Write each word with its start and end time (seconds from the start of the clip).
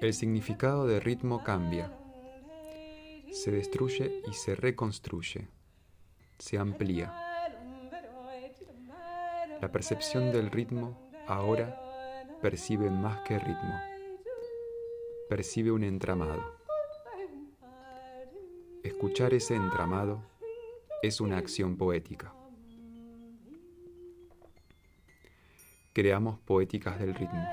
El 0.00 0.12
significado 0.12 0.86
de 0.86 1.00
ritmo 1.00 1.42
cambia, 1.42 1.90
se 3.32 3.50
destruye 3.50 4.22
y 4.28 4.34
se 4.34 4.54
reconstruye, 4.54 5.48
se 6.38 6.58
amplía. 6.58 7.12
La 9.60 9.72
percepción 9.72 10.30
del 10.30 10.50
ritmo 10.50 11.10
ahora 11.26 11.80
percibe 12.42 12.90
más 12.90 13.20
que 13.20 13.38
ritmo, 13.38 13.80
percibe 15.28 15.72
un 15.72 15.84
entramado. 15.84 16.58
Escuchar 18.82 19.32
ese 19.32 19.54
entramado 19.54 20.22
es 21.02 21.20
una 21.20 21.38
acción 21.38 21.76
poética. 21.76 22.34
Creamos 25.94 26.38
poéticas 26.40 26.98
del 26.98 27.14
ritmo, 27.14 27.46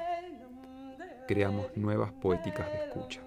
creamos 1.27 1.75
nuevas 1.75 2.11
poéticas 2.13 2.71
de 2.71 2.85
escucha. 2.85 3.21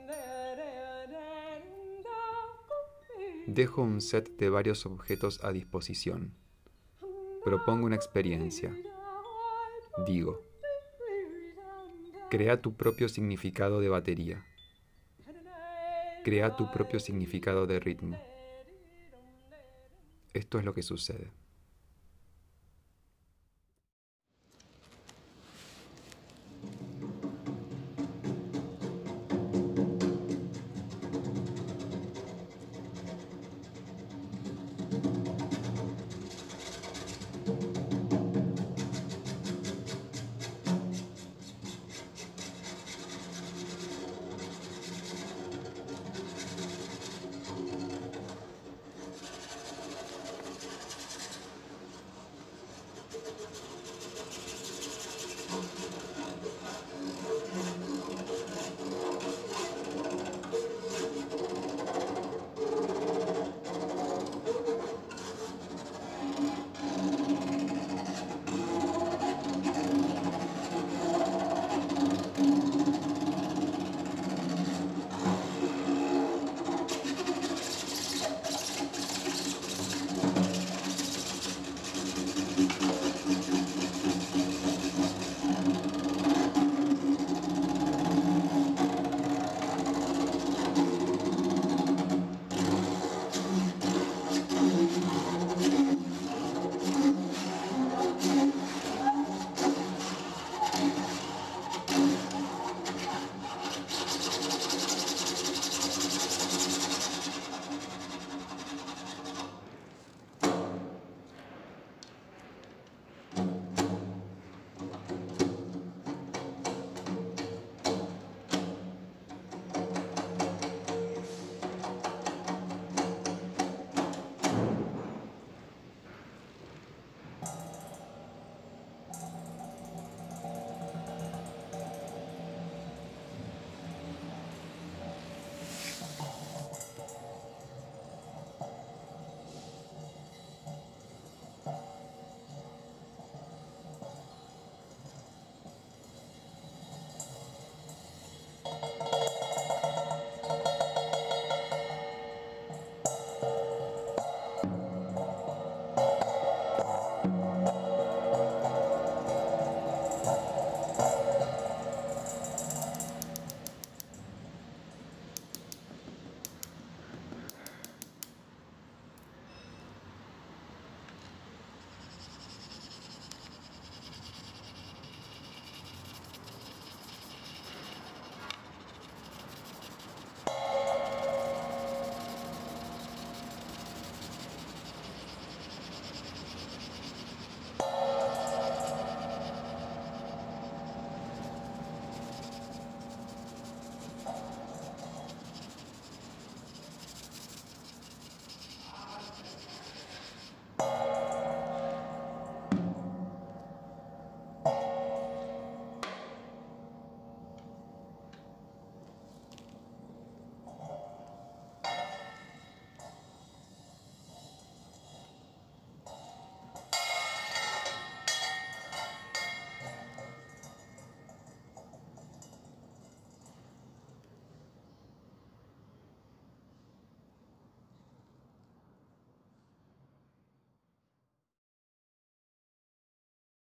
Dejo 3.47 3.83
un 3.83 4.01
set 4.01 4.37
de 4.37 4.49
varios 4.49 4.87
objetos 4.87 5.45
a 5.45 5.53
disposición. 5.53 6.33
Propongo 7.45 7.85
una 7.87 7.97
experiencia. 7.97 8.75
Digo, 10.07 10.43
crea 12.31 12.61
tu 12.63 12.75
propio 12.75 13.09
significado 13.09 13.81
de 13.81 13.89
batería. 13.91 14.47
Crea 16.25 16.57
tu 16.57 16.71
propio 16.73 16.99
significado 17.01 17.67
de 17.67 17.81
ritmo. 17.81 18.19
Esto 20.33 20.59
es 20.59 20.65
lo 20.65 20.73
que 20.73 20.83
sucede. 20.83 21.31